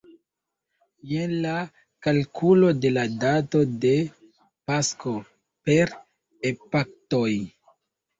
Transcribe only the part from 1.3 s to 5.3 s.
la kalkulo de la dato de Pasko